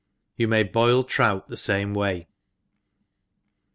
[0.35, 2.27] You may boil trout the fame way.